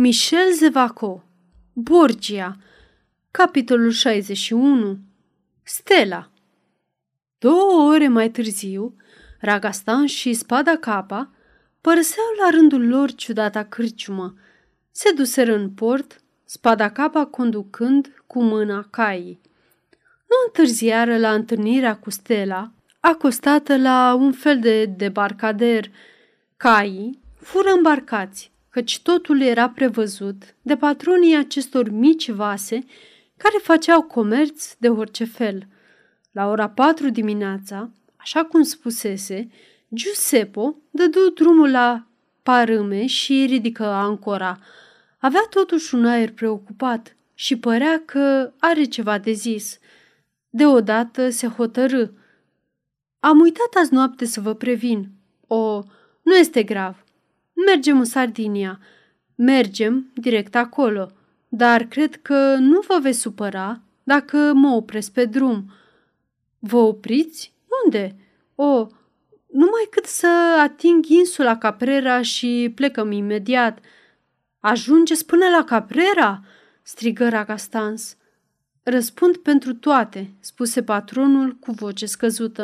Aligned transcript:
Michel 0.00 0.52
Zevaco 0.52 1.24
Borgia 1.72 2.56
Capitolul 3.30 3.90
61 3.90 4.98
Stella 5.62 6.30
Două 7.38 7.92
ore 7.92 8.08
mai 8.08 8.30
târziu, 8.30 8.96
Ragastan 9.40 10.06
și 10.06 10.32
Spada 10.32 10.76
Capa 10.76 11.30
părăseau 11.80 12.24
la 12.42 12.50
rândul 12.50 12.88
lor 12.88 13.14
ciudata 13.14 13.64
cârciumă. 13.64 14.34
Se 14.90 15.12
duseră 15.12 15.54
în 15.54 15.70
port, 15.70 16.22
Spada 16.44 16.90
Capa 16.90 17.26
conducând 17.26 18.22
cu 18.26 18.42
mâna 18.42 18.86
caii. 18.90 19.40
Nu 20.26 20.36
întârziară 20.46 21.16
la 21.16 21.32
întâlnirea 21.34 21.96
cu 21.96 22.10
Stella, 22.10 22.72
acostată 23.00 23.76
la 23.76 24.14
un 24.14 24.32
fel 24.32 24.58
de 24.60 24.84
debarcader. 24.84 25.90
Caii 26.56 27.22
fură 27.36 27.70
îmbarcați, 27.70 28.52
căci 28.70 29.00
totul 29.00 29.40
era 29.40 29.68
prevăzut 29.70 30.54
de 30.62 30.76
patronii 30.76 31.36
acestor 31.36 31.88
mici 31.88 32.30
vase 32.30 32.84
care 33.36 33.58
făceau 33.62 34.02
comerț 34.02 34.74
de 34.78 34.88
orice 34.88 35.24
fel. 35.24 35.66
La 36.30 36.46
ora 36.46 36.68
patru 36.68 37.08
dimineața, 37.10 37.90
așa 38.16 38.44
cum 38.44 38.62
spusese, 38.62 39.48
Giuseppe 39.94 40.74
dădu 40.90 41.30
drumul 41.34 41.70
la 41.70 42.06
parâme 42.42 43.06
și 43.06 43.46
ridică 43.48 43.84
ancora. 43.84 44.58
Avea 45.18 45.46
totuși 45.50 45.94
un 45.94 46.06
aer 46.06 46.32
preocupat 46.32 47.16
și 47.34 47.58
părea 47.58 48.02
că 48.04 48.52
are 48.58 48.84
ceva 48.84 49.18
de 49.18 49.32
zis. 49.32 49.78
Deodată 50.50 51.30
se 51.30 51.46
hotărâ. 51.46 52.06
Am 53.20 53.40
uitat 53.40 53.74
azi 53.74 53.94
noapte 53.94 54.24
să 54.24 54.40
vă 54.40 54.54
previn. 54.54 55.08
O, 55.46 55.82
nu 56.22 56.34
este 56.34 56.62
grav. 56.62 57.04
Mergem 57.66 57.98
în 57.98 58.04
Sardinia. 58.04 58.80
Mergem 59.34 60.10
direct 60.14 60.54
acolo. 60.54 61.10
Dar 61.48 61.82
cred 61.82 62.16
că 62.22 62.56
nu 62.58 62.80
vă 62.80 62.98
veți 63.02 63.18
supăra 63.18 63.80
dacă 64.02 64.52
mă 64.54 64.68
opresc 64.68 65.12
pe 65.12 65.24
drum. 65.24 65.72
Vă 66.58 66.76
opriți? 66.76 67.52
Unde? 67.84 68.16
O, 68.54 68.86
numai 69.46 69.86
cât 69.90 70.04
să 70.04 70.56
ating 70.60 71.06
insula 71.06 71.58
Caprera 71.58 72.22
și 72.22 72.72
plecăm 72.74 73.12
imediat. 73.12 73.78
Ajungeți 74.60 75.26
până 75.26 75.44
la 75.56 75.64
Caprera? 75.64 76.42
strigă 76.82 77.28
Ragastans. 77.28 78.16
Răspund 78.82 79.36
pentru 79.36 79.74
toate, 79.74 80.30
spuse 80.40 80.82
patronul 80.82 81.56
cu 81.60 81.72
voce 81.72 82.06
scăzută. 82.06 82.62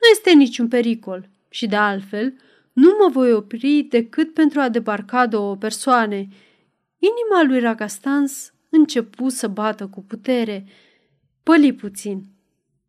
Nu 0.00 0.08
este 0.12 0.32
niciun 0.32 0.68
pericol 0.68 1.28
și 1.48 1.66
de 1.66 1.76
altfel, 1.76 2.34
nu 2.72 2.96
mă 3.00 3.08
voi 3.12 3.32
opri 3.32 3.82
decât 3.82 4.34
pentru 4.34 4.60
a 4.60 4.68
debarca 4.68 5.26
două 5.26 5.56
persoane. 5.56 6.28
Inima 6.98 7.42
lui 7.46 7.60
Ragastans 7.60 8.52
începu 8.68 9.28
să 9.28 9.48
bată 9.48 9.86
cu 9.86 10.02
putere. 10.02 10.64
Păli 11.42 11.72
puțin. 11.72 12.24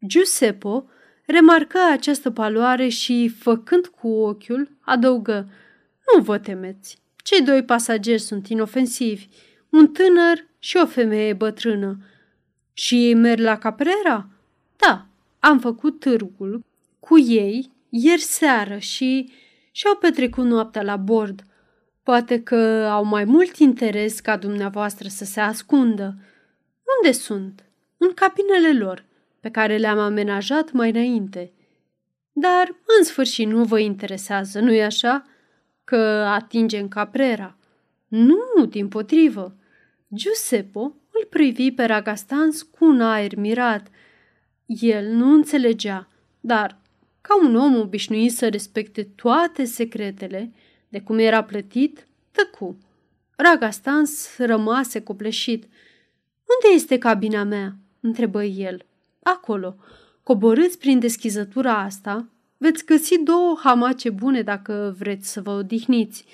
Giuseppe 0.08 0.84
remarcă 1.26 1.78
această 1.92 2.32
paloare 2.32 2.88
și, 2.88 3.28
făcând 3.40 3.88
cu 3.88 4.08
ochiul, 4.08 4.70
adăugă 4.80 5.50
Nu 6.14 6.24
vă 6.24 6.38
temeți. 6.38 6.98
Cei 7.16 7.42
doi 7.42 7.64
pasageri 7.64 8.22
sunt 8.22 8.48
inofensivi, 8.48 9.28
un 9.70 9.88
tânăr 9.88 10.48
și 10.60 10.78
o 10.78 10.86
femeie 10.86 11.34
bătrână. 11.34 11.98
Și 12.74 13.14
merg 13.14 13.40
la 13.40 13.58
Caprera? 13.58 14.28
Da, 14.78 15.06
am 15.40 15.60
făcut 15.60 16.00
târgul 16.00 16.64
cu 17.00 17.20
ei 17.20 17.72
ieri 17.90 18.22
seară 18.22 18.78
și 18.78 19.32
și-au 19.76 19.96
petrecut 19.96 20.46
noaptea 20.46 20.82
la 20.82 20.96
bord. 20.96 21.44
Poate 22.04 22.42
că 22.42 22.88
au 22.92 23.04
mai 23.04 23.24
mult 23.24 23.58
interes 23.58 24.20
ca 24.20 24.38
dumneavoastră 24.38 25.08
să 25.08 25.26
se 25.26 25.40
ascundă. 25.40 26.16
Unde 26.98 27.16
sunt? 27.18 27.64
În 27.98 28.14
cabinele 28.14 28.78
lor, 28.80 29.06
pe 29.40 29.50
care 29.50 29.78
le-am 29.78 30.00
amenajat 30.00 30.72
mai 30.72 30.90
înainte. 30.90 31.52
Dar, 32.32 32.76
în 32.98 33.04
sfârșit, 33.04 33.48
nu 33.48 33.64
vă 33.64 33.80
interesează, 33.80 34.60
nu-i 34.60 34.84
așa? 34.84 35.26
Că 35.84 35.98
atingem 36.28 36.88
caprera. 36.88 37.58
Nu, 38.08 38.66
din 38.70 38.88
potrivă. 38.88 39.56
Giuseppe 40.14 40.80
îl 40.80 41.28
privi 41.30 41.72
pe 41.72 41.86
Ragastans 41.86 42.62
cu 42.62 42.86
un 42.86 43.02
aer 43.02 43.36
mirat. 43.36 43.88
El 44.66 45.06
nu 45.06 45.34
înțelegea, 45.34 46.08
dar 46.40 46.82
ca 47.28 47.46
un 47.46 47.56
om 47.56 47.76
obișnuit 47.76 48.32
să 48.32 48.50
respecte 48.50 49.04
toate 49.04 49.64
secretele, 49.64 50.52
de 50.90 51.02
cum 51.02 51.18
era 51.18 51.44
plătit, 51.44 52.08
tăcu. 52.32 52.78
Ragastans 53.36 54.38
rămase 54.38 55.02
copleșit. 55.02 55.64
Unde 55.64 56.76
este 56.76 56.98
cabina 56.98 57.44
mea?" 57.44 57.76
întrebă 58.00 58.44
el. 58.44 58.86
Acolo. 59.24 59.76
Coborâți 60.24 60.78
prin 60.78 61.00
deschizătura 61.00 61.78
asta, 61.78 62.28
veți 62.58 62.86
găsi 62.86 63.24
două 63.24 63.60
hamace 63.64 64.10
bune 64.10 64.42
dacă 64.42 64.96
vreți 65.00 65.32
să 65.32 65.42
vă 65.42 65.52
odihniți. 65.52 66.26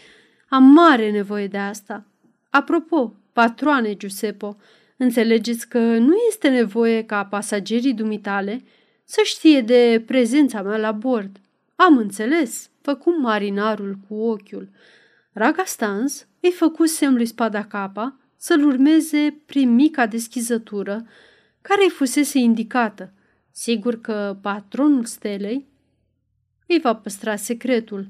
Am 0.48 0.64
mare 0.64 1.12
nevoie 1.12 1.48
de 1.48 1.58
asta. 1.58 2.06
Apropo, 2.50 3.14
patroane 3.34 3.96
Giuseppe, 3.96 4.56
înțelegeți 4.98 5.68
că 5.68 5.80
nu 5.80 6.14
este 6.30 6.50
nevoie 6.50 7.04
ca 7.04 7.26
pasagerii 7.26 7.94
dumitale 7.94 8.64
să 9.10 9.22
știe 9.24 9.62
de 9.62 10.04
prezența 10.06 10.62
mea 10.62 10.78
la 10.78 10.92
bord. 10.92 11.40
Am 11.76 11.98
înțeles, 11.98 12.70
făcu 12.82 13.20
marinarul 13.20 13.98
cu 14.08 14.16
ochiul. 14.16 14.70
Ragastans 15.32 16.28
îi 16.40 16.52
făcu 16.52 16.86
semn 16.86 17.16
lui 17.16 17.26
spada 17.26 17.66
capa 17.66 18.20
să-l 18.38 18.66
urmeze 18.66 19.42
prin 19.46 19.74
mica 19.74 20.06
deschizătură 20.06 21.06
care 21.62 21.84
îi 21.84 21.90
fusese 21.90 22.38
indicată. 22.38 23.14
Sigur 23.52 24.02
că 24.02 24.38
patronul 24.42 25.06
stelei 25.06 25.68
îi 26.68 26.80
va 26.80 26.96
păstra 26.96 27.36
secretul. 27.36 28.08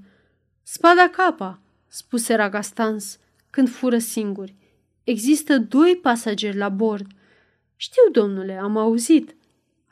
Spada 0.63 1.09
capa, 1.09 1.59
spuse 1.87 2.35
Ragastans 2.35 3.19
când 3.49 3.69
fură 3.69 3.97
singuri. 3.97 4.55
Există 5.03 5.57
doi 5.57 5.99
pasageri 6.01 6.57
la 6.57 6.69
bord. 6.69 7.07
Știu, 7.75 8.03
domnule, 8.11 8.53
am 8.53 8.77
auzit. 8.77 9.37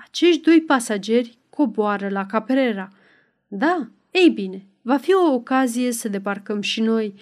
Acești 0.07 0.41
doi 0.41 0.61
pasageri 0.61 1.37
coboară 1.49 2.09
la 2.09 2.25
Caprera. 2.25 2.89
Da, 3.47 3.87
ei 4.11 4.29
bine, 4.29 4.65
va 4.81 4.97
fi 4.97 5.13
o 5.13 5.33
ocazie 5.33 5.91
să 5.91 6.07
debarcăm 6.07 6.61
și 6.61 6.81
noi. 6.81 7.13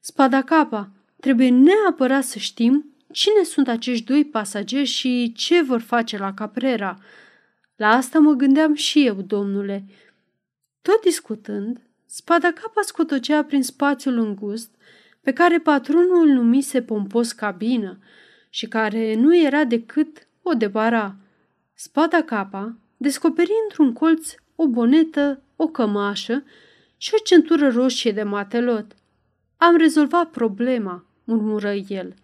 Spada 0.00 0.42
capa, 0.42 0.90
trebuie 1.20 1.48
neapărat 1.48 2.24
să 2.24 2.38
știm 2.38 2.96
cine 3.12 3.42
sunt 3.42 3.68
acești 3.68 4.04
doi 4.04 4.24
pasageri 4.24 4.84
și 4.84 5.32
ce 5.36 5.62
vor 5.62 5.80
face 5.80 6.18
la 6.18 6.34
Caprera. 6.34 6.98
La 7.76 7.88
asta 7.88 8.18
mă 8.18 8.32
gândeam 8.32 8.74
și 8.74 9.06
eu, 9.06 9.14
domnule. 9.14 9.84
Tot 10.82 11.00
discutând, 11.02 11.80
spada 12.06 12.52
capa 12.52 12.80
scotocea 12.82 13.42
prin 13.42 13.62
spațiul 13.62 14.18
îngust 14.18 14.70
pe 15.20 15.32
care 15.32 15.58
patronul 15.58 16.28
numise 16.28 16.82
pompos 16.82 17.32
cabină 17.32 17.98
și 18.50 18.66
care 18.66 19.14
nu 19.14 19.36
era 19.36 19.64
decât 19.64 20.28
o 20.42 20.52
debara. 20.52 21.16
Spada 21.78 22.22
capa 22.22 22.76
descoperi 22.96 23.50
într-un 23.62 23.92
colț 23.92 24.34
o 24.54 24.66
bonetă, 24.68 25.42
o 25.56 25.66
cămașă 25.66 26.44
și 26.96 27.10
o 27.14 27.22
centură 27.24 27.68
roșie 27.68 28.12
de 28.12 28.22
matelot. 28.22 28.96
Am 29.56 29.76
rezolvat 29.76 30.30
problema, 30.30 31.04
murmură 31.24 31.72
el. 31.88 32.14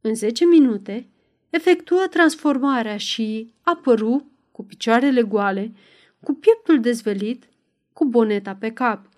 În 0.00 0.14
zece 0.14 0.44
minute, 0.44 1.08
efectuă 1.50 2.06
transformarea 2.10 2.96
și 2.96 3.54
apăru, 3.62 4.30
cu 4.52 4.64
picioarele 4.64 5.22
goale, 5.22 5.72
cu 6.20 6.32
pieptul 6.32 6.80
dezvelit, 6.80 7.44
cu 7.92 8.04
boneta 8.04 8.54
pe 8.54 8.70
cap. 8.70 9.08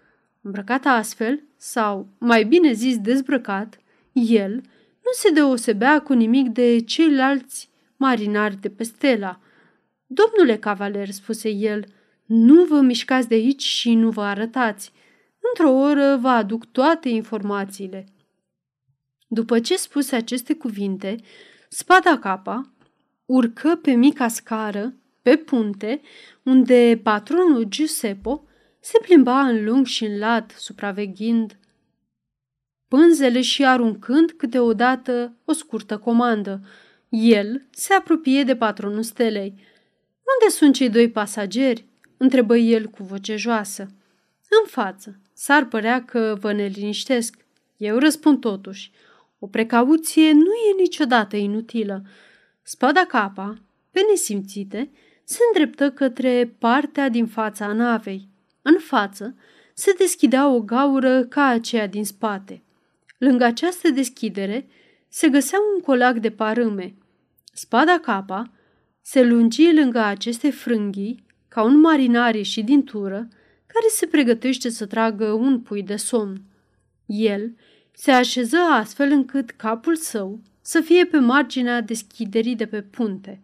Îmbrăcat 0.41 0.85
astfel, 0.85 1.43
sau, 1.57 2.09
mai 2.19 2.45
bine 2.45 2.73
zis, 2.73 2.99
dezbrăcat, 2.99 3.81
el 4.13 4.53
nu 5.05 5.13
se 5.13 5.31
deosebea 5.31 6.03
cu 6.03 6.13
nimic 6.13 6.49
de 6.49 6.79
ceilalți 6.81 7.71
marinari 7.97 8.61
de 8.61 8.69
pe 8.71 8.83
stela– 8.83 9.41
Domnule 10.07 10.59
cavaler, 10.59 11.11
spuse 11.11 11.49
el, 11.49 11.85
nu 12.25 12.65
vă 12.65 12.81
mișcați 12.81 13.29
de 13.29 13.35
aici 13.35 13.63
și 13.63 13.95
nu 13.95 14.11
vă 14.11 14.23
arătați. 14.23 14.93
Într-o 15.51 15.77
oră 15.77 16.17
vă 16.17 16.29
aduc 16.29 16.67
toate 16.67 17.09
informațiile. 17.09 18.07
După 19.29 19.61
ce 19.61 19.77
spuse 19.77 20.17
aceste 20.17 20.55
cuvinte, 20.55 21.17
spada 21.69 22.19
capa 22.19 22.73
urcă 23.25 23.79
pe 23.83 23.91
mica 23.91 24.29
scară, 24.29 24.95
pe 25.23 25.37
punte, 25.37 26.01
unde 26.43 27.01
patronul 27.03 27.63
Giuseppe 27.63 28.41
se 28.81 28.99
plimba 29.03 29.41
în 29.41 29.65
lung 29.65 29.87
și 29.87 30.05
în 30.05 30.19
lat, 30.19 30.55
supraveghind 30.59 31.59
pânzele 32.89 33.41
și 33.41 33.65
aruncând 33.65 34.31
câteodată 34.31 35.37
o 35.45 35.53
scurtă 35.53 35.99
comandă. 35.99 36.61
El 37.09 37.67
se 37.71 37.95
apropie 37.95 38.43
de 38.43 38.57
patronul 38.57 39.03
stelei. 39.03 39.55
Unde 40.35 40.55
sunt 40.55 40.75
cei 40.75 40.91
doi 40.91 41.11
pasageri?" 41.11 41.85
întrebă 42.17 42.57
el 42.57 42.87
cu 42.87 43.03
voce 43.03 43.37
joasă. 43.37 43.87
În 44.63 44.67
față. 44.67 45.19
S-ar 45.33 45.65
părea 45.65 46.05
că 46.05 46.37
vă 46.41 46.53
neliniștesc. 46.53 47.37
Eu 47.77 47.99
răspund 47.99 48.41
totuși. 48.41 48.91
O 49.39 49.47
precauție 49.47 50.33
nu 50.33 50.53
e 50.71 50.81
niciodată 50.81 51.37
inutilă. 51.37 52.03
Spada 52.63 53.05
capa, 53.05 53.59
pe 53.91 54.01
nesimțite, 54.11 54.91
se 55.25 55.39
îndreptă 55.47 55.91
către 55.91 56.55
partea 56.59 57.09
din 57.09 57.27
fața 57.27 57.73
navei. 57.73 58.29
În 58.63 58.79
față 58.79 59.35
se 59.75 59.95
deschidea 59.99 60.49
o 60.49 60.61
gaură 60.61 61.25
ca 61.25 61.45
aceea 61.45 61.87
din 61.87 62.05
spate. 62.05 62.63
Lângă 63.19 63.45
această 63.45 63.89
deschidere 63.91 64.69
se 65.09 65.29
găsea 65.29 65.59
un 65.75 65.81
colac 65.81 66.17
de 66.17 66.31
parâme. 66.31 66.95
Spada 67.53 67.99
capa 67.99 68.51
se 69.09 69.23
lungi 69.23 69.73
lângă 69.73 69.99
aceste 69.99 70.51
frânghii 70.51 71.25
ca 71.49 71.63
un 71.63 71.81
marinar 71.81 72.35
ieșit 72.35 72.65
din 72.65 72.85
tură 72.85 73.29
care 73.67 73.87
se 73.89 74.07
pregătește 74.07 74.69
să 74.69 74.87
tragă 74.87 75.33
un 75.33 75.61
pui 75.61 75.83
de 75.83 75.97
somn. 75.97 76.43
El 77.07 77.55
se 77.93 78.11
așeză 78.11 78.57
astfel 78.57 79.11
încât 79.11 79.51
capul 79.51 79.97
său 79.97 80.41
să 80.61 80.81
fie 80.81 81.05
pe 81.05 81.19
marginea 81.19 81.81
deschiderii 81.81 82.55
de 82.55 82.67
pe 82.67 82.83
punte. 82.83 83.41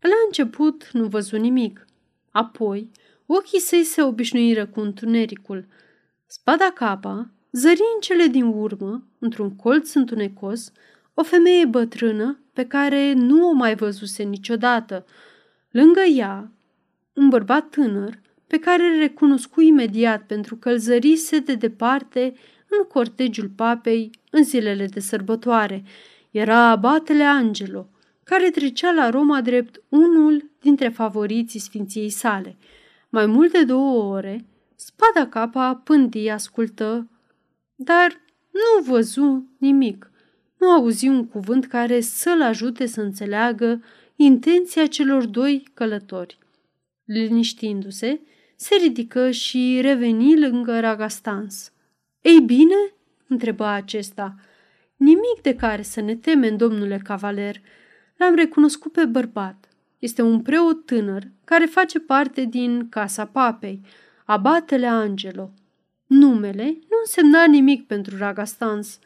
La 0.00 0.14
început 0.26 0.90
nu 0.92 1.06
văzu 1.06 1.36
nimic. 1.36 1.86
Apoi, 2.30 2.90
ochii 3.26 3.60
săi 3.60 3.84
se 3.84 4.02
obișnuiră 4.02 4.66
cu 4.66 4.80
întunericul. 4.80 5.66
Spada 6.26 6.70
capa 6.74 7.30
zări 7.52 7.80
în 7.94 8.00
cele 8.00 8.26
din 8.26 8.44
urmă, 8.44 9.06
într-un 9.18 9.56
colț 9.56 9.92
întunecos, 9.94 10.72
o 11.14 11.22
femeie 11.22 11.64
bătrână 11.64 12.40
pe 12.56 12.66
care 12.66 13.12
nu 13.12 13.48
o 13.48 13.52
mai 13.52 13.74
văzuse 13.74 14.22
niciodată. 14.22 15.04
Lângă 15.70 16.00
ea, 16.00 16.52
un 17.12 17.28
bărbat 17.28 17.68
tânăr 17.68 18.20
pe 18.46 18.58
care 18.58 18.82
îl 18.82 18.98
recunoscu 18.98 19.60
imediat 19.60 20.22
pentru 20.22 20.56
că 20.56 20.70
îl 20.70 20.78
zărise 20.78 21.38
de 21.38 21.54
departe 21.54 22.34
în 22.68 22.84
cortegiul 22.88 23.48
papei 23.56 24.10
în 24.30 24.44
zilele 24.44 24.86
de 24.86 25.00
sărbătoare. 25.00 25.84
Era 26.30 26.58
abatele 26.58 27.22
Angelo, 27.22 27.88
care 28.24 28.50
trecea 28.50 28.92
la 28.92 29.10
Roma 29.10 29.40
drept 29.40 29.82
unul 29.88 30.50
dintre 30.60 30.88
favoriții 30.88 31.60
sfinției 31.60 32.10
sale. 32.10 32.56
Mai 33.08 33.26
mult 33.26 33.52
de 33.52 33.64
două 33.64 34.14
ore, 34.14 34.44
spada 34.74 35.26
capa 35.26 35.74
pândii 35.84 36.30
ascultă, 36.30 37.10
dar 37.74 38.20
nu 38.50 38.92
văzu 38.92 39.48
nimic. 39.58 40.10
Nu 40.58 40.70
auzi 40.70 41.08
un 41.08 41.26
cuvânt 41.26 41.66
care 41.66 42.00
să-l 42.00 42.42
ajute 42.42 42.86
să 42.86 43.00
înțeleagă 43.00 43.82
intenția 44.16 44.86
celor 44.86 45.26
doi 45.26 45.68
călători. 45.74 46.38
Liniștindu-se, 47.04 48.20
se 48.56 48.74
ridică 48.74 49.30
și 49.30 49.78
reveni 49.80 50.40
lângă 50.40 50.80
Ragastans. 50.80 51.72
Ei 52.20 52.40
bine?" 52.40 52.74
întrebă 53.28 53.64
acesta. 53.64 54.34
Nimic 54.96 55.40
de 55.42 55.54
care 55.54 55.82
să 55.82 56.00
ne 56.00 56.14
temem, 56.14 56.56
domnule 56.56 57.00
cavaler. 57.04 57.60
L-am 58.16 58.34
recunoscut 58.34 58.92
pe 58.92 59.04
bărbat. 59.04 59.68
Este 59.98 60.22
un 60.22 60.42
preot 60.42 60.86
tânăr 60.86 61.22
care 61.44 61.64
face 61.64 61.98
parte 61.98 62.44
din 62.44 62.88
Casa 62.88 63.26
Papei, 63.26 63.80
abatele 64.24 64.86
Angelo. 64.86 65.50
Numele 66.06 66.64
nu 66.64 66.96
însemna 67.04 67.46
nimic 67.46 67.86
pentru 67.86 68.16
Ragastans. 68.16 68.98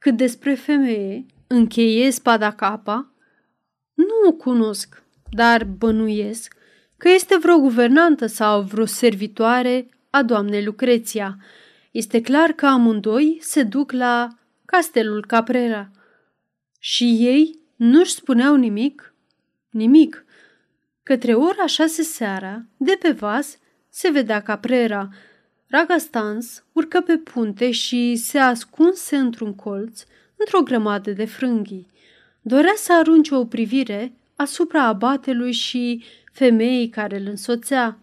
Cât 0.00 0.16
despre 0.16 0.54
femeie, 0.54 1.26
încheie 1.46 2.10
spada 2.10 2.52
capa. 2.52 3.12
Nu 3.94 4.28
o 4.28 4.32
cunosc, 4.32 5.02
dar 5.30 5.64
bănuiesc 5.64 6.54
că 6.96 7.08
este 7.08 7.36
vreo 7.36 7.58
guvernantă 7.58 8.26
sau 8.26 8.62
vreo 8.62 8.84
servitoare 8.84 9.88
a 10.10 10.22
doamnei 10.22 10.64
Lucreția. 10.64 11.36
Este 11.90 12.20
clar 12.20 12.50
că 12.52 12.66
amândoi 12.66 13.38
se 13.40 13.62
duc 13.62 13.92
la 13.92 14.28
castelul 14.64 15.24
Caprera. 15.26 15.90
Și 16.78 17.16
ei 17.18 17.58
nu-și 17.76 18.14
spuneau 18.14 18.56
nimic? 18.56 19.14
Nimic. 19.70 20.24
Către 21.02 21.34
ora 21.34 21.66
șase 21.66 22.02
seara, 22.02 22.64
de 22.76 22.98
pe 23.00 23.10
vas, 23.10 23.58
se 23.88 24.10
vedea 24.10 24.40
Caprera. 24.40 25.08
Ragastans 25.70 26.64
urcă 26.72 27.00
pe 27.00 27.16
punte 27.16 27.70
și 27.70 28.16
se 28.16 28.38
ascunse 28.38 29.16
într-un 29.16 29.54
colț, 29.54 30.04
într-o 30.36 30.62
grămadă 30.62 31.10
de 31.10 31.24
frânghii. 31.24 31.86
Dorea 32.42 32.72
să 32.76 32.92
arunce 32.92 33.34
o 33.34 33.44
privire 33.44 34.12
asupra 34.36 34.82
abatelui 34.82 35.52
și 35.52 36.04
femeii 36.32 36.88
care 36.88 37.18
îl 37.18 37.26
însoțea. 37.26 37.98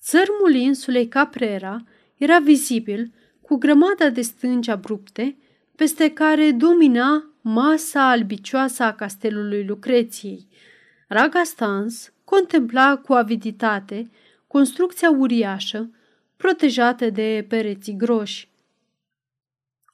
Țărmul 0.00 0.54
insulei 0.54 1.08
Caprera 1.08 1.84
era 2.16 2.38
vizibil 2.38 3.12
cu 3.40 3.56
grămada 3.56 4.08
de 4.08 4.20
stânci 4.20 4.68
abrupte, 4.68 5.36
peste 5.76 6.10
care 6.12 6.50
domina 6.50 7.30
masa 7.40 8.08
albicioasă 8.08 8.82
a 8.82 8.92
castelului 8.92 9.64
Lucreției. 9.64 10.46
Ragastans 11.08 12.12
contempla 12.24 12.96
cu 12.96 13.12
aviditate 13.12 14.10
construcția 14.46 15.10
uriașă, 15.10 15.90
protejată 16.36 17.10
de 17.10 17.44
pereții 17.48 17.96
groși. 17.96 18.48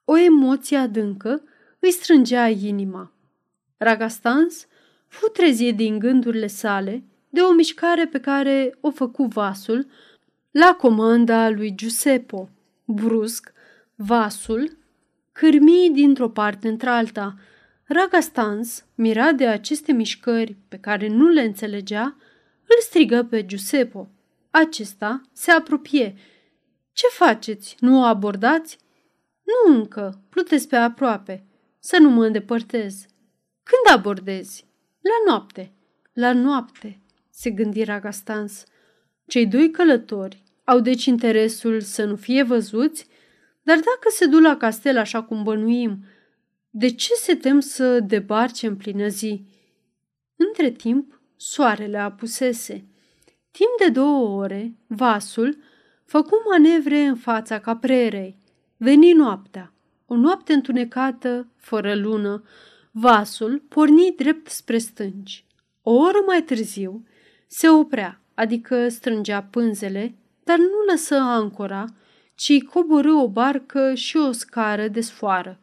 O 0.04 0.18
emoție 0.18 0.76
adâncă 0.76 1.42
îi 1.78 1.90
strângea 1.90 2.48
inima. 2.48 3.12
Ragastans 3.76 4.66
fu 5.06 5.26
trezit 5.26 5.76
din 5.76 5.98
gândurile 5.98 6.46
sale 6.46 7.04
de 7.28 7.40
o 7.40 7.52
mișcare 7.52 8.06
pe 8.06 8.20
care 8.20 8.76
o 8.80 8.90
făcu 8.90 9.24
vasul 9.24 9.86
la 10.50 10.74
comanda 10.78 11.48
lui 11.48 11.74
Giuseppe. 11.74 12.48
Brusc, 12.84 13.52
vasul 13.94 14.76
cârmi 15.32 15.90
dintr-o 15.92 16.28
parte 16.28 16.68
într-alta. 16.68 17.34
Ragastans, 17.84 18.84
mirat 18.94 19.34
de 19.34 19.46
aceste 19.46 19.92
mișcări 19.92 20.56
pe 20.68 20.78
care 20.78 21.08
nu 21.08 21.28
le 21.28 21.40
înțelegea, 21.40 22.16
îl 22.62 22.80
strigă 22.80 23.22
pe 23.22 23.46
Giuseppe. 23.46 24.08
Acesta 24.50 25.20
se 25.32 25.50
apropie. 25.50 26.14
Ce 26.92 27.06
faceți? 27.06 27.76
Nu 27.80 28.00
o 28.00 28.02
abordați?" 28.02 28.78
Nu 29.42 29.74
încă, 29.74 30.22
plutesc 30.28 30.68
pe 30.68 30.76
aproape. 30.76 31.46
Să 31.78 31.98
nu 31.98 32.10
mă 32.10 32.24
îndepărtez." 32.24 33.06
Când 33.62 33.98
abordezi?" 33.98 34.66
La 35.00 35.30
noapte." 35.32 35.72
La 36.12 36.32
noapte 36.32 37.00
se 37.30 37.50
gândi 37.50 37.84
Ragastans. 37.84 38.64
Cei 39.26 39.46
doi 39.46 39.70
călători 39.70 40.42
au 40.64 40.80
deci 40.80 41.04
interesul 41.04 41.80
să 41.80 42.04
nu 42.04 42.16
fie 42.16 42.42
văzuți, 42.42 43.06
dar 43.62 43.76
dacă 43.76 44.08
se 44.10 44.26
duc 44.26 44.40
la 44.40 44.56
castel 44.56 44.98
așa 44.98 45.22
cum 45.22 45.42
bănuim, 45.42 46.04
de 46.70 46.94
ce 46.94 47.14
se 47.14 47.34
tem 47.34 47.60
să 47.60 48.00
debarce 48.00 48.66
în 48.66 48.76
plină 48.76 49.08
zi? 49.08 49.44
Între 50.36 50.70
timp, 50.70 51.20
soarele 51.36 51.98
apusese. 51.98 52.84
Timp 53.50 53.78
de 53.84 53.88
două 53.88 54.40
ore, 54.42 54.74
vasul 54.86 55.56
făcu 56.12 56.42
manevre 56.50 56.98
în 56.98 57.16
fața 57.16 57.58
caprerei. 57.58 58.38
Veni 58.76 59.12
noaptea, 59.12 59.72
o 60.06 60.16
noapte 60.16 60.52
întunecată, 60.52 61.48
fără 61.56 61.94
lună. 61.94 62.42
Vasul 62.90 63.62
porni 63.68 64.14
drept 64.16 64.48
spre 64.48 64.78
stânci. 64.78 65.44
O 65.82 65.92
oră 65.92 66.18
mai 66.26 66.42
târziu, 66.42 67.06
se 67.46 67.68
oprea, 67.68 68.20
adică 68.34 68.88
strângea 68.88 69.42
pânzele, 69.42 70.14
dar 70.44 70.58
nu 70.58 70.90
lăsă 70.90 71.14
ancora, 71.14 71.84
ci 72.34 72.62
coborâ 72.62 73.12
o 73.12 73.28
barcă 73.28 73.94
și 73.94 74.16
o 74.16 74.32
scară 74.32 74.88
de 74.88 75.00
sfoară. 75.00 75.58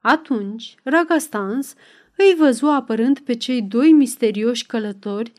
Atunci, 0.00 0.74
Ragastans 0.82 1.74
îi 2.16 2.34
văzu 2.38 2.66
apărând 2.66 3.18
pe 3.18 3.34
cei 3.34 3.62
doi 3.62 3.92
misterioși 3.92 4.66
călători 4.66 5.32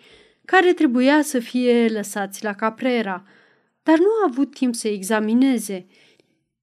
care 0.46 0.74
trebuia 0.74 1.22
să 1.22 1.40
fie 1.40 1.88
lăsați 1.88 2.44
la 2.44 2.54
Caprera, 2.54 3.24
dar 3.84 3.98
nu 3.98 4.06
a 4.06 4.28
avut 4.30 4.54
timp 4.54 4.76
să 4.76 4.88
examineze. 4.88 5.86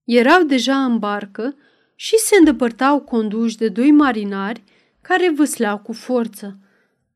Erau 0.05 0.43
deja 0.43 0.85
în 0.85 0.99
barcă 0.99 1.57
și 1.95 2.17
se 2.17 2.37
îndepărtau 2.37 3.01
conduși 3.01 3.57
de 3.57 3.69
doi 3.69 3.91
marinari 3.91 4.63
care 5.01 5.31
vâsleau 5.31 5.79
cu 5.79 5.93
forță. 5.93 6.59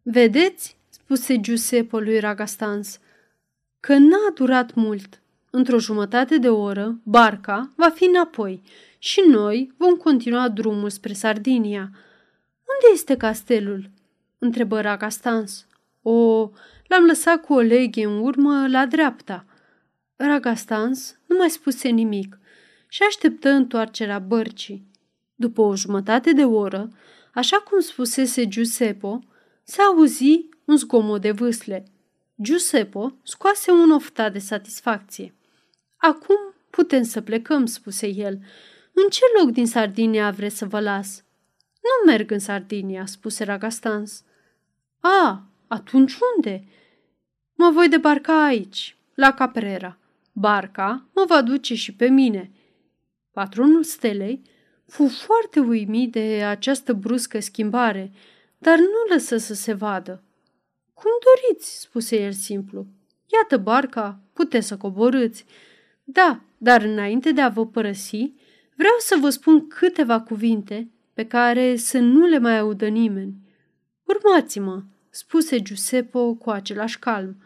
Vedeți, 0.03 0.77
spuse 0.89 1.41
Giuseppe 1.41 1.97
lui 1.97 2.21
Ragastans, 2.21 2.99
că 3.81 3.95
n-a 3.95 4.31
durat 4.35 4.75
mult. 4.75 5.21
Într-o 5.51 5.79
jumătate 5.79 6.39
de 6.39 6.49
oră, 6.49 7.01
barca 7.03 7.73
va 7.77 7.89
fi 7.89 8.05
înapoi 8.05 8.63
și 8.99 9.23
noi 9.27 9.73
vom 9.77 9.95
continua 9.95 10.49
drumul 10.49 10.91
spre 10.91 11.13
Sardinia. 11.13 11.81
Unde 12.73 12.93
este 12.93 13.17
castelul? 13.17 13.91
întrebă 14.39 14.81
Ragastans. 14.81 15.67
O, 16.03 16.51
l-am 16.87 17.05
lăsat 17.07 17.45
cu 17.45 17.53
o 17.53 17.61
leghe 17.61 18.05
în 18.05 18.19
urmă 18.19 18.67
la 18.69 18.87
dreapta. 18.87 19.45
Ragastans 20.27 21.17
nu 21.27 21.37
mai 21.37 21.51
spuse 21.51 21.89
nimic 21.89 22.39
și 22.89 23.03
așteptă 23.03 23.49
întoarcerea 23.49 24.19
bărcii. 24.19 24.87
După 25.35 25.61
o 25.61 25.77
jumătate 25.77 26.33
de 26.33 26.45
oră, 26.45 26.89
așa 27.35 27.57
cum 27.57 27.81
spusese 27.81 28.49
Giuseppe, 28.49 29.19
se 29.63 29.83
auzi 29.83 30.49
un 30.65 30.77
zgomot 30.77 31.21
de 31.21 31.31
vâsle. 31.31 31.85
Giuseppe 32.43 33.15
scoase 33.23 33.71
un 33.71 33.91
oftat 33.91 34.33
de 34.33 34.39
satisfacție. 34.39 35.35
Acum 35.97 36.37
putem 36.71 37.03
să 37.03 37.21
plecăm, 37.21 37.67
spuse 37.67 38.07
el. 38.07 38.39
În 38.93 39.09
ce 39.11 39.23
loc 39.41 39.51
din 39.51 39.67
Sardinia 39.67 40.31
vreți 40.31 40.57
să 40.57 40.67
vă 40.67 40.81
las? 40.81 41.25
Nu 41.81 42.13
merg 42.13 42.31
în 42.31 42.39
Sardinia, 42.39 43.07
spuse 43.07 43.45
Ragastans. 43.45 44.25
A, 45.01 45.47
atunci 45.67 46.17
unde? 46.37 46.65
Mă 47.55 47.71
voi 47.71 47.89
debarca 47.89 48.45
aici, 48.45 48.97
la 49.15 49.33
Caprera. 49.35 49.97
Barca 50.33 51.07
mă 51.15 51.25
va 51.29 51.43
duce 51.43 51.75
și 51.75 51.95
pe 51.95 52.07
mine. 52.09 52.51
Patronul 53.33 53.83
stelei 53.83 54.43
fu 54.87 55.09
foarte 55.09 55.61
uimit 55.61 56.13
de 56.13 56.45
această 56.45 56.93
bruscă 56.93 57.41
schimbare, 57.41 58.13
dar 58.59 58.79
nu 58.79 59.13
lăsă 59.15 59.37
să 59.37 59.55
se 59.55 59.73
vadă. 59.73 60.23
Cum 60.95 61.11
doriți, 61.25 61.81
spuse 61.81 62.21
el 62.21 62.33
simplu. 62.33 62.87
Iată 63.27 63.57
barca, 63.57 64.21
puteți 64.33 64.67
să 64.67 64.77
coborâți. 64.77 65.45
Da, 66.05 66.41
dar 66.59 66.83
înainte 66.83 67.33
de 67.33 67.41
a 67.41 67.49
vă 67.49 67.67
părăsi, 67.67 68.33
vreau 68.77 68.95
să 68.99 69.17
vă 69.21 69.31
spun 69.31 69.69
câteva 69.69 70.21
cuvinte 70.21 70.91
pe 71.15 71.27
care 71.27 71.77
să 71.77 71.99
nu 71.99 72.27
le 72.27 72.39
mai 72.39 72.59
audă 72.59 72.89
nimeni. 72.89 73.35
Urmați-mă, 74.05 74.83
spuse 75.11 75.63
Giuseppe 75.63 76.19
cu 76.39 76.51
același 76.51 76.99
calm. 76.99 77.37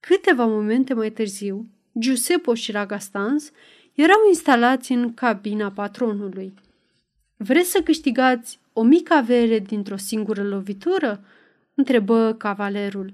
Câteva 0.00 0.46
momente 0.46 0.94
mai 0.94 1.10
târziu, 1.10 1.68
Giuseppe 2.00 2.54
și 2.54 2.70
Ragastans 2.70 3.50
erau 3.94 4.18
instalați 4.28 4.92
în 4.92 5.14
cabina 5.14 5.70
patronului. 5.70 6.54
Vreți 7.36 7.70
să 7.70 7.82
câștigați 7.82 8.58
o 8.72 8.82
mică 8.82 9.14
avere 9.14 9.58
dintr-o 9.58 9.96
singură 9.96 10.42
lovitură?" 10.42 11.24
întrebă 11.74 12.34
cavalerul. 12.38 13.12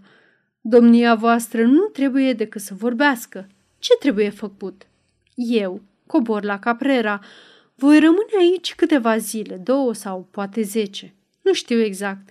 Domnia 0.61 1.15
voastră 1.15 1.65
nu 1.65 1.83
trebuie 1.83 2.33
decât 2.33 2.61
să 2.61 2.75
vorbească. 2.75 3.49
Ce 3.79 3.93
trebuie 4.01 4.31
făcut? 4.31 4.87
Eu 5.35 5.81
cobor 6.07 6.45
la 6.45 6.59
Caprera. 6.59 7.21
Voi 7.75 7.99
rămâne 7.99 8.37
aici 8.39 8.75
câteva 8.75 9.17
zile, 9.17 9.57
două 9.57 9.95
sau 9.95 10.29
poate 10.31 10.63
zece. 10.63 11.15
Nu 11.43 11.53
știu 11.53 11.79
exact. 11.79 12.29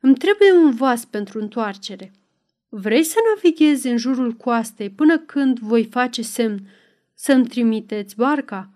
Îmi 0.00 0.14
trebuie 0.14 0.52
un 0.52 0.74
vas 0.74 1.04
pentru 1.04 1.40
întoarcere. 1.40 2.12
Vrei 2.74 3.02
să 3.02 3.18
navighezi 3.34 3.88
în 3.88 3.96
jurul 3.96 4.32
coastei 4.32 4.90
până 4.90 5.18
când 5.18 5.58
voi 5.58 5.84
face 5.84 6.22
semn 6.22 6.68
să-mi 7.14 7.46
trimiteți 7.46 8.16
barca? 8.16 8.70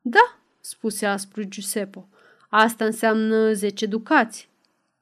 Da, 0.00 0.38
spuse 0.60 1.06
aspru 1.06 1.42
Giuseppe. 1.42 2.06
Asta 2.48 2.84
înseamnă 2.84 3.52
zece 3.52 3.86
ducați. 3.86 4.48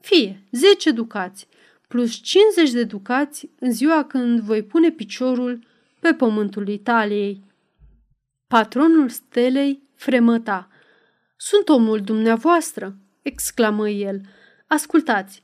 Fie, 0.01 0.43
zece 0.51 0.91
ducați, 0.91 1.49
plus 1.89 2.15
50 2.15 2.71
de 2.71 2.85
ducați 2.85 3.51
în 3.59 3.73
ziua 3.73 4.05
când 4.05 4.41
voi 4.41 4.63
pune 4.63 4.91
piciorul 4.91 5.67
pe 6.01 6.15
pământul 6.15 6.69
Italiei. 6.69 7.45
Patronul 8.47 9.09
stelei 9.09 9.83
fremăta. 9.95 10.69
Sunt 11.37 11.69
omul 11.69 12.01
dumneavoastră, 12.01 12.97
exclamă 13.23 13.89
el. 13.89 14.21
Ascultați, 14.67 15.43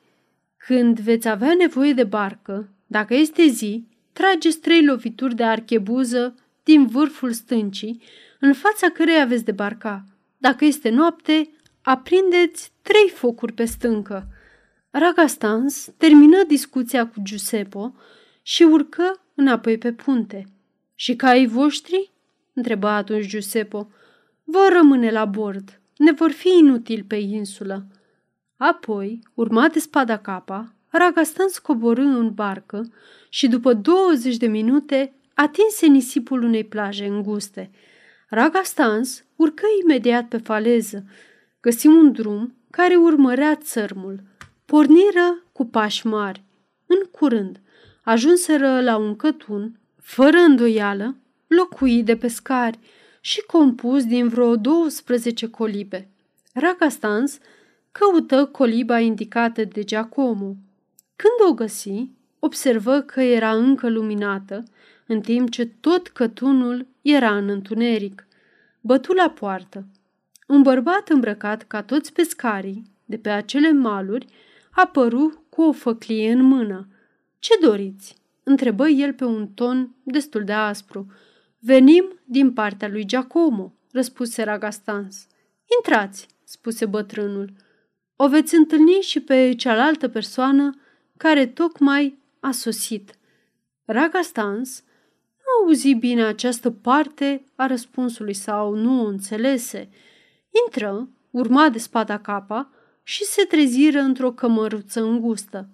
când 0.57 1.01
veți 1.01 1.29
avea 1.29 1.55
nevoie 1.55 1.93
de 1.93 2.05
barcă, 2.05 2.71
dacă 2.87 3.15
este 3.15 3.47
zi, 3.47 3.87
trageți 4.13 4.59
trei 4.59 4.85
lovituri 4.85 5.35
de 5.35 5.43
archebuză 5.43 6.35
din 6.63 6.87
vârful 6.87 7.33
stâncii, 7.33 8.03
în 8.41 8.53
fața 8.53 8.91
căreia 8.91 9.25
veți 9.25 9.45
debarca. 9.45 10.05
Dacă 10.37 10.65
este 10.65 10.89
noapte, 10.89 11.51
aprindeți 11.83 12.73
trei 12.83 13.09
focuri 13.15 13.53
pe 13.53 13.65
stâncă. 13.65 14.29
Ragastans 14.91 15.91
termină 15.97 16.43
discuția 16.47 17.07
cu 17.07 17.15
Giuseppe 17.23 17.93
și 18.43 18.63
urcă 18.63 19.23
înapoi 19.35 19.79
pe 19.79 19.93
punte. 19.93 20.45
Și 20.95 21.17
caii 21.17 21.47
voștri? 21.47 22.13
întreba 22.53 22.95
atunci 22.95 23.27
Giuseppe. 23.27 23.87
Vor 24.45 24.73
rămâne 24.73 25.11
la 25.11 25.25
bord. 25.25 25.81
Ne 25.97 26.13
vor 26.13 26.31
fi 26.31 26.49
inutili 26.49 27.03
pe 27.03 27.17
insulă. 27.17 27.87
Apoi, 28.57 29.21
urmat 29.35 29.73
de 29.73 29.79
spada 29.79 30.17
capa, 30.19 30.75
Ragastans 30.97 31.59
coborâ 31.59 32.03
în 32.03 32.35
barcă 32.35 32.93
și 33.29 33.49
după 33.49 33.73
20 33.73 34.37
de 34.37 34.47
minute 34.47 35.15
atinse 35.35 35.87
nisipul 35.87 36.43
unei 36.43 36.65
plaje 36.65 37.07
înguste. 37.07 37.71
Ragastans 38.29 39.25
urcă 39.37 39.67
imediat 39.83 40.29
pe 40.29 40.37
faleză, 40.37 41.05
găsi 41.61 41.87
un 41.87 42.13
drum 42.13 42.55
care 42.71 42.97
urmărea 42.97 43.55
țărmul. 43.55 44.23
Porniră 44.65 45.45
cu 45.53 45.67
pași 45.67 46.07
mari. 46.07 46.45
În 46.87 46.99
curând, 47.11 47.61
ajunseră 48.03 48.81
la 48.81 48.97
un 48.97 49.17
cătun, 49.17 49.81
fără 50.01 50.37
îndoială, 50.37 51.17
locuit 51.47 52.05
de 52.05 52.17
pescari 52.17 52.79
și 53.21 53.43
compus 53.43 54.05
din 54.05 54.29
vreo 54.29 54.57
12 54.57 55.49
colibe. 55.49 56.09
Ragastans 56.53 57.39
căută 57.93 58.45
coliba 58.45 58.99
indicată 58.99 59.65
de 59.65 59.85
Giacomo. 59.85 60.57
Când 61.17 61.51
o 61.51 61.55
găsi, 61.55 62.09
observă 62.39 63.01
că 63.01 63.21
era 63.21 63.55
încă 63.55 63.89
luminată, 63.89 64.65
în 65.07 65.21
timp 65.21 65.51
ce 65.51 65.67
tot 65.67 66.09
cătunul 66.09 66.87
era 67.03 67.37
în 67.37 67.49
întuneric. 67.49 68.27
Bătu 68.81 69.13
la 69.13 69.31
poartă. 69.31 69.87
Un 70.47 70.63
bărbat 70.63 71.09
îmbrăcat 71.09 71.63
ca 71.63 71.83
toți 71.83 72.13
pescarii, 72.13 72.91
de 73.05 73.19
pe 73.19 73.29
acele 73.29 73.73
maluri, 73.73 74.27
apăru 74.71 75.45
cu 75.49 75.63
o 75.63 75.73
făclie 75.73 76.33
în 76.33 76.43
mână. 76.43 76.89
Ce 77.39 77.59
doriți?" 77.61 78.17
întrebă 78.43 78.89
el 78.89 79.13
pe 79.13 79.25
un 79.25 79.49
ton 79.49 79.95
destul 80.03 80.45
de 80.45 80.53
aspru. 80.53 81.07
Venim 81.59 82.21
din 82.25 82.53
partea 82.53 82.89
lui 82.89 83.07
Giacomo, 83.07 83.75
răspuse 83.93 84.43
Ragastans. 84.43 85.27
Intrați, 85.77 86.27
spuse 86.45 86.87
bătrânul. 86.87 87.53
O 88.17 88.29
veți 88.29 88.55
întâlni 88.55 89.01
și 89.01 89.21
pe 89.21 89.55
cealaltă 89.57 90.09
persoană 90.09 90.71
care 91.17 91.47
tocmai 91.47 92.19
a 92.41 92.51
sosit. 92.51 93.15
Ragastans 93.85 94.85
nu 95.37 95.67
auzi 95.67 95.95
bine 95.95 96.25
această 96.25 96.71
parte 96.71 97.45
a 97.55 97.67
răspunsului 97.67 98.35
sau 98.35 98.75
nu 98.75 99.03
o 99.03 99.07
înțelese. 99.07 99.89
Intră, 100.65 101.09
urma 101.31 101.69
de 101.69 101.79
spada 101.79 102.19
capa 102.19 102.71
și 103.03 103.25
se 103.25 103.43
treziră 103.43 103.99
într-o 103.99 104.33
cămăruță 104.33 105.03
îngustă. 105.03 105.69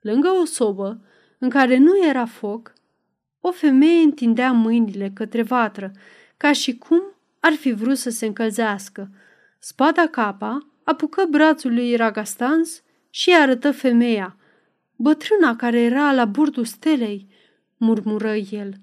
Lângă 0.00 0.28
o 0.28 0.44
sobă, 0.44 1.00
în 1.38 1.50
care 1.50 1.76
nu 1.76 2.06
era 2.06 2.26
foc, 2.26 2.72
o 3.40 3.50
femeie 3.50 4.02
întindea 4.02 4.52
mâinile 4.52 5.10
către 5.14 5.42
vatră, 5.42 5.92
ca 6.36 6.52
și 6.52 6.78
cum 6.78 7.02
ar 7.40 7.52
fi 7.52 7.72
vrut 7.72 7.98
să 7.98 8.10
se 8.10 8.26
încălzească. 8.26 9.10
Spada 9.58 10.06
capa 10.06 10.66
apucă 10.84 11.26
brațul 11.30 11.74
lui 11.74 11.96
Ragastans 11.96 12.82
și 13.10 13.34
arătă 13.34 13.72
femeia. 13.72 14.36
Bătrâna 14.96 15.56
care 15.56 15.80
era 15.80 16.12
la 16.12 16.24
bordul 16.24 16.64
stelei, 16.64 17.28
murmură 17.76 18.34
el. 18.34 18.74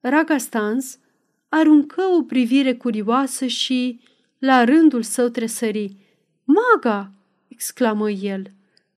Ragastans 0.00 0.98
aruncă 1.48 2.02
o 2.02 2.22
privire 2.22 2.74
curioasă 2.74 3.46
și, 3.46 4.00
la 4.38 4.64
rândul 4.64 5.02
său 5.02 5.28
tresări, 5.28 5.96
Maga! 6.44 7.12
exclamă 7.48 8.10
el. 8.10 8.52